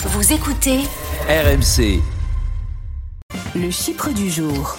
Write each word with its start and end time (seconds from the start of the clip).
Vous 0.00 0.32
écoutez 0.32 0.78
RMC. 1.28 2.00
le 3.54 3.70
Chypre 3.70 4.10
du 4.12 4.30
jour. 4.30 4.76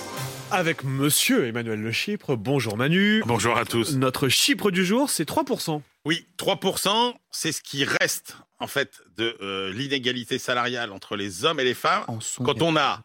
Avec 0.52 0.84
monsieur 0.84 1.46
Emmanuel 1.48 1.82
Le 1.82 1.92
Chypre. 1.92 2.36
Bonjour 2.36 2.78
Manu. 2.78 3.22
Bonjour 3.26 3.58
à 3.58 3.66
tous. 3.66 3.96
Notre 3.96 4.30
Chypre 4.30 4.72
du 4.72 4.86
jour, 4.86 5.10
c'est 5.10 5.28
3%. 5.28 5.82
Oui, 6.06 6.26
3%, 6.38 7.14
c'est 7.32 7.52
ce 7.52 7.62
qui 7.62 7.84
reste 7.84 8.38
en 8.60 8.68
fait 8.68 9.02
de 9.18 9.38
euh, 9.42 9.72
l'inégalité 9.74 10.40
salariale 10.40 10.92
entre 10.92 11.16
les 11.16 11.46
hommes 11.46 11.60
et 11.60 11.64
les 11.66 11.74
femmes 11.74 12.04
quand 12.44 12.62
on 12.62 12.76
a 12.76 13.04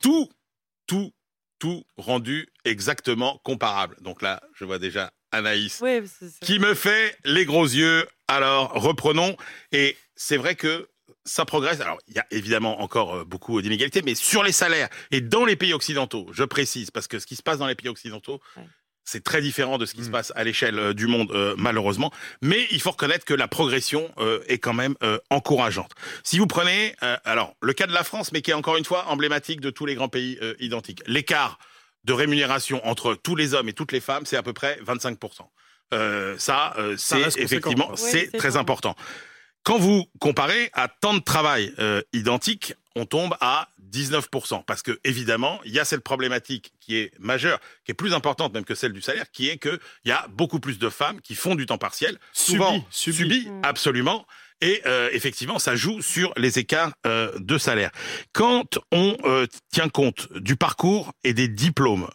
tout, 0.00 0.28
tout, 0.86 1.12
tout 1.58 1.84
rendu 1.96 2.48
exactement 2.64 3.40
comparable. 3.44 3.96
Donc 4.00 4.22
là, 4.22 4.42
je 4.54 4.64
vois 4.64 4.78
déjà 4.78 5.10
Anaïs 5.32 5.80
Oui, 5.82 6.00
qui 6.40 6.58
me 6.58 6.74
fait 6.74 7.16
les 7.24 7.44
gros 7.44 7.64
yeux. 7.64 8.06
Alors, 8.28 8.72
reprenons. 8.74 9.36
Et 9.72 9.96
c'est 10.16 10.36
vrai 10.36 10.54
que 10.54 10.88
ça 11.24 11.44
progresse. 11.44 11.80
Alors, 11.80 11.98
il 12.08 12.14
y 12.14 12.18
a 12.18 12.26
évidemment 12.30 12.80
encore 12.82 13.14
euh, 13.16 13.24
beaucoup 13.24 13.60
d'inégalités, 13.62 14.02
mais 14.02 14.14
sur 14.14 14.42
les 14.42 14.52
salaires 14.52 14.88
et 15.10 15.20
dans 15.20 15.44
les 15.44 15.56
pays 15.56 15.72
occidentaux, 15.72 16.26
je 16.32 16.44
précise, 16.44 16.90
parce 16.90 17.08
que 17.08 17.18
ce 17.18 17.26
qui 17.26 17.36
se 17.36 17.42
passe 17.42 17.58
dans 17.58 17.66
les 17.66 17.74
pays 17.74 17.88
occidentaux, 17.88 18.40
Ouais. 18.56 18.62
c'est 19.04 19.22
très 19.24 19.40
différent 19.42 19.78
de 19.78 19.86
ce 19.86 19.94
qui 19.94 20.02
se 20.04 20.08
Mm. 20.08 20.12
passe 20.12 20.32
à 20.36 20.44
l'échelle 20.44 20.78
euh, 20.78 20.92
du 20.94 21.06
monde, 21.06 21.30
euh, 21.32 21.54
malheureusement. 21.58 22.12
Mais 22.42 22.66
il 22.70 22.80
faut 22.80 22.90
reconnaître 22.90 23.24
que 23.24 23.34
la 23.34 23.48
progression 23.48 24.10
euh, 24.18 24.40
est 24.48 24.58
quand 24.58 24.74
même 24.74 24.94
euh, 25.02 25.18
encourageante. 25.30 25.92
Si 26.22 26.38
vous 26.38 26.46
prenez, 26.46 26.94
euh, 27.02 27.16
alors, 27.24 27.54
le 27.62 27.72
cas 27.72 27.86
de 27.86 27.92
la 27.92 28.04
France, 28.04 28.32
mais 28.32 28.42
qui 28.42 28.50
est 28.50 28.54
encore 28.54 28.76
une 28.76 28.84
fois 28.84 29.06
emblématique 29.08 29.60
de 29.60 29.70
tous 29.70 29.86
les 29.86 29.94
grands 29.94 30.08
pays 30.08 30.38
euh, 30.42 30.54
identiques. 30.60 31.02
L'écart 31.06 31.58
de 32.04 32.12
rémunération 32.12 32.86
entre 32.86 33.14
tous 33.14 33.34
les 33.34 33.54
hommes 33.54 33.68
et 33.70 33.72
toutes 33.72 33.92
les 33.92 34.00
femmes, 34.00 34.26
c'est 34.26 34.36
à 34.36 34.42
peu 34.42 34.52
près 34.52 34.78
25%. 34.86 35.48
Euh, 35.92 36.34
ça, 36.38 36.74
euh, 36.78 36.96
c'est 36.98 37.38
effectivement, 37.38 37.94
c'est 37.96 38.30
très 38.36 38.56
important. 38.56 38.94
Quand 39.64 39.78
vous 39.78 40.04
comparez 40.20 40.70
à 40.74 40.88
temps 40.88 41.14
de 41.14 41.20
travail 41.20 41.72
euh, 41.78 42.02
identique, 42.12 42.74
on 42.96 43.06
tombe 43.06 43.34
à 43.40 43.68
19%. 43.90 44.64
Parce 44.64 44.82
que, 44.82 44.98
évidemment, 45.04 45.60
il 45.64 45.72
y 45.72 45.78
a 45.78 45.84
cette 45.84 46.02
problématique 46.02 46.72
qui 46.80 46.96
est 46.96 47.12
majeure, 47.18 47.60
qui 47.84 47.92
est 47.92 47.94
plus 47.94 48.12
importante 48.12 48.52
même 48.52 48.64
que 48.64 48.74
celle 48.74 48.92
du 48.92 49.00
salaire, 49.00 49.30
qui 49.30 49.48
est 49.48 49.58
qu'il 49.58 49.78
y 50.04 50.10
a 50.10 50.26
beaucoup 50.28 50.60
plus 50.60 50.78
de 50.78 50.88
femmes 50.88 51.20
qui 51.20 51.34
font 51.34 51.54
du 51.54 51.66
temps 51.66 51.78
partiel, 51.78 52.18
souvent 52.32 52.84
Subi, 52.90 53.16
subi, 53.16 53.34
subi. 53.34 53.50
Mm. 53.50 53.60
absolument. 53.64 54.26
Et 54.60 54.82
euh, 54.86 55.10
effectivement, 55.12 55.58
ça 55.58 55.76
joue 55.76 56.00
sur 56.00 56.32
les 56.36 56.58
écarts 56.58 56.92
euh, 57.06 57.32
de 57.38 57.58
salaire. 57.58 57.90
Quand 58.32 58.78
on 58.92 59.16
euh, 59.24 59.46
tient 59.70 59.88
compte 59.88 60.32
du 60.32 60.56
parcours 60.56 61.12
et 61.24 61.34
des 61.34 61.48
diplômes 61.48 62.08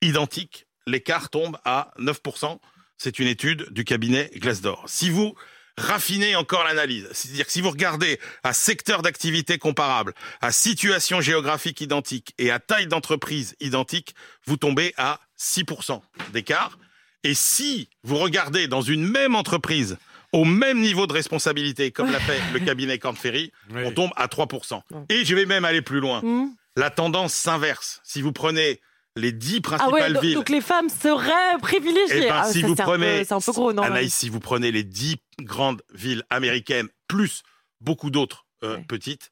identiques, 0.00 0.66
l'écart 0.86 1.30
tombe 1.30 1.58
à 1.64 1.92
9%. 1.98 2.58
C'est 2.98 3.18
une 3.18 3.26
étude 3.26 3.68
du 3.70 3.84
cabinet 3.84 4.30
Glassdoor. 4.36 4.84
Si 4.86 5.10
vous 5.10 5.34
raffinez 5.82 6.36
encore 6.36 6.64
l'analyse, 6.64 7.08
c'est-à-dire 7.12 7.46
que 7.46 7.52
si 7.52 7.60
vous 7.60 7.70
regardez 7.70 8.18
à 8.42 8.52
secteur 8.52 9.02
d'activité 9.02 9.58
comparable, 9.58 10.14
à 10.40 10.52
situation 10.52 11.20
géographique 11.20 11.80
identique 11.80 12.34
et 12.38 12.50
à 12.50 12.58
taille 12.58 12.86
d'entreprise 12.86 13.54
identique, 13.60 14.14
vous 14.46 14.56
tombez 14.56 14.94
à 14.96 15.20
6% 15.38 16.00
d'écart. 16.32 16.78
Et 17.24 17.34
si 17.34 17.88
vous 18.02 18.16
regardez 18.18 18.66
dans 18.68 18.82
une 18.82 19.06
même 19.06 19.34
entreprise, 19.34 19.96
au 20.32 20.44
même 20.44 20.80
niveau 20.80 21.06
de 21.06 21.12
responsabilité, 21.12 21.90
comme 21.90 22.10
l'a 22.10 22.20
fait 22.20 22.40
le 22.52 22.60
cabinet 22.60 22.98
Corn 22.98 23.16
Ferry, 23.16 23.52
Oui. 23.70 23.82
on 23.84 23.92
tombe 23.92 24.10
à 24.16 24.26
3%. 24.26 24.80
Ouais. 24.90 25.00
Et 25.08 25.24
je 25.24 25.34
vais 25.34 25.46
même 25.46 25.64
aller 25.64 25.82
plus 25.82 26.00
loin. 26.00 26.20
Hmm. 26.22 26.48
La 26.76 26.90
tendance 26.90 27.34
s'inverse. 27.34 28.00
Si 28.02 28.22
vous 28.22 28.32
prenez 28.32 28.80
les 29.14 29.30
dix 29.30 29.58
Ah 29.58 29.62
principales 29.76 29.92
ouais, 29.92 30.12
donc, 30.14 30.22
villes, 30.22 30.34
donc 30.36 30.48
les 30.48 30.62
femmes 30.62 30.88
seraient 30.88 31.58
privilégiées. 31.60 32.16
eh 32.24 32.28
ben, 32.28 32.40
Ah, 32.44 32.50
si 32.50 32.62
vous 32.62 32.74
c'est 32.74 32.80
un 32.80 32.84
peu- 32.86 32.92
prenez, 32.92 33.24
c'est 33.26 33.34
un 33.34 33.40
peu 33.40 33.52
gros, 33.52 33.72
non 33.74 33.82
Anaïs, 33.82 34.14
si 34.14 34.30
vous 34.30 34.40
prenez 34.40 34.72
les 34.72 34.84
dix 34.84 35.18
grandes 35.40 35.82
villes 35.92 36.24
américaines 36.30 36.88
plus 37.08 37.42
beaucoup 37.80 38.10
d'autres 38.10 38.46
euh, 38.64 38.76
Ouais. 38.76 38.84
petites, 38.84 39.30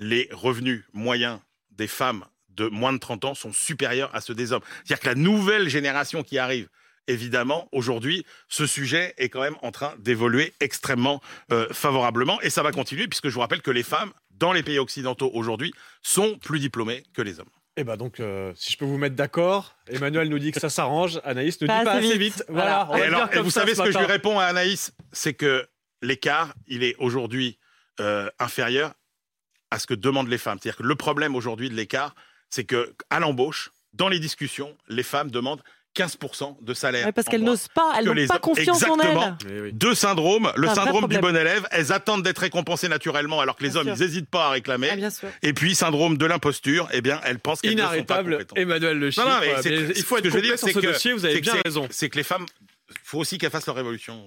les 0.00 0.28
revenus 0.32 0.84
moyens 0.92 1.38
des 1.70 1.86
femmes 1.86 2.24
de 2.48 2.66
moins 2.68 2.92
de 2.92 2.98
30 2.98 3.24
ans 3.24 3.34
sont 3.34 3.52
supérieurs 3.52 4.14
à 4.14 4.20
ceux 4.20 4.34
des 4.34 4.52
hommes. 4.52 4.62
C'est-à-dire 4.84 5.00
que 5.00 5.08
la 5.08 5.14
nouvelle 5.14 5.68
génération 5.68 6.22
qui 6.22 6.38
arrive, 6.38 6.68
évidemment, 7.06 7.68
aujourd'hui, 7.72 8.24
ce 8.48 8.66
sujet 8.66 9.14
est 9.18 9.28
quand 9.28 9.40
même 9.40 9.56
en 9.62 9.70
train 9.72 9.94
d'évoluer 9.98 10.54
extrêmement 10.60 11.20
euh, 11.52 11.68
favorablement 11.72 12.40
et 12.42 12.50
ça 12.50 12.62
va 12.62 12.72
continuer 12.72 13.06
puisque 13.08 13.28
je 13.28 13.34
vous 13.34 13.40
rappelle 13.40 13.62
que 13.62 13.70
les 13.70 13.82
femmes 13.82 14.12
dans 14.30 14.52
les 14.52 14.62
pays 14.62 14.78
occidentaux 14.78 15.30
aujourd'hui 15.34 15.72
sont 16.02 16.38
plus 16.38 16.58
diplômées 16.60 17.04
que 17.12 17.22
les 17.22 17.38
hommes. 17.40 17.50
Et 17.76 17.82
bah 17.84 17.96
donc, 17.96 18.20
euh, 18.20 18.52
si 18.54 18.72
je 18.72 18.78
peux 18.78 18.84
vous 18.84 18.98
mettre 18.98 19.16
d'accord, 19.16 19.74
Emmanuel 19.88 20.28
nous 20.28 20.38
dit 20.38 20.52
que 20.52 20.60
ça 20.60 20.70
s'arrange, 20.70 21.20
Anaïs 21.24 21.60
ne 21.60 21.66
dit 21.66 21.72
Pas 21.72 21.80
assez 21.80 22.06
assez 22.06 22.18
vite. 22.18 22.34
vite. 22.36 22.44
Voilà, 22.48 22.88
Et 22.96 23.02
alors, 23.02 23.28
vous 23.42 23.50
ça 23.50 23.60
savez 23.60 23.74
ce 23.74 23.82
que 23.82 23.90
je 23.90 23.98
lui 23.98 24.06
réponds 24.06 24.38
à 24.38 24.44
Anaïs 24.44 24.92
C'est 25.12 25.34
que 25.34 25.66
l'écart, 26.00 26.54
il 26.68 26.84
est 26.84 26.94
aujourd'hui 26.98 27.58
euh, 28.00 28.30
inférieur 28.38 28.94
à 29.72 29.78
ce 29.80 29.86
que 29.88 29.94
demandent 29.94 30.28
les 30.28 30.38
femmes. 30.38 30.58
C'est-à-dire 30.62 30.78
que 30.78 30.82
le 30.84 30.94
problème 30.94 31.34
aujourd'hui 31.34 31.68
de 31.68 31.74
l'écart, 31.74 32.14
c'est 32.48 32.64
que 32.64 32.94
à 33.10 33.18
l'embauche, 33.18 33.72
dans 33.92 34.08
les 34.08 34.20
discussions, 34.20 34.76
les 34.88 35.02
femmes 35.02 35.30
demandent 35.32 35.62
15% 35.96 36.56
de 36.60 36.74
salaire. 36.74 37.06
Ouais, 37.06 37.12
parce 37.12 37.28
en 37.28 37.30
qu'elles 37.30 37.44
n'osent 37.44 37.68
pas, 37.68 37.92
elles 37.98 38.04
n'ont 38.06 38.12
les 38.12 38.26
pas 38.26 38.38
confiance 38.38 38.82
en 38.82 38.94
Exactement. 38.96 39.36
elles. 39.46 39.52
Oui, 39.52 39.60
oui. 39.64 39.72
Deux 39.72 39.94
syndromes. 39.94 40.52
Le 40.56 40.68
syndrome 40.68 41.06
du 41.08 41.18
bon 41.18 41.36
élève, 41.36 41.66
elles 41.70 41.92
attendent 41.92 42.22
d'être 42.22 42.38
récompensées 42.38 42.88
naturellement 42.88 43.40
alors 43.40 43.56
que 43.56 43.62
les 43.64 43.70
Bien 43.70 43.80
hommes, 43.80 43.86
sûr. 43.88 43.96
ils 43.96 44.00
n'hésitent 44.08 44.28
pas 44.30 44.46
à 44.46 44.50
réclamer. 44.50 44.88
Ah, 44.92 44.96
bien 44.96 45.10
sûr. 45.10 45.28
Et 45.42 45.52
puis, 45.52 45.74
syndrome 45.74 46.16
de 46.18 46.26
l'imposture, 46.26 46.88
eh 46.92 47.00
bien, 47.00 47.20
elles 47.24 47.38
pensent 47.38 47.60
qu'elles 47.60 47.74
ne 47.76 47.80
sont 47.80 47.86
pas 47.86 47.94
Inarrêtable, 47.94 48.32
compétentes. 48.32 48.58
Emmanuel 48.58 48.98
Le 48.98 49.10
Chypre. 49.10 49.26
Non, 49.26 49.34
non, 49.34 49.40
mais 49.40 49.54
il 49.96 50.02
faut 50.02 50.16
ce 50.16 50.20
être 50.20 50.22
que 50.24 50.28
je 50.30 50.34
veux 50.34 50.40
complet 50.40 50.40
dire, 50.42 50.58
sur 50.58 50.68
c'est 50.68 50.74
ce 50.74 50.78
que- 50.80 50.86
dossier, 50.86 51.12
vous 51.12 51.24
avez 51.24 51.34
c'est 51.34 51.40
que 51.40 51.44
bien 51.44 51.52
c'est- 51.54 51.62
raison. 51.68 51.86
C'est 51.90 52.08
que 52.10 52.16
les 52.16 52.24
femmes, 52.24 52.46
faut 53.02 53.18
aussi 53.18 53.38
qu'elles 53.38 53.50
fassent 53.50 53.66
leur 53.66 53.76
révolution. 53.76 54.22